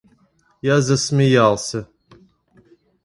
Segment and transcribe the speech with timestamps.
[0.63, 1.85] Я засмеялся.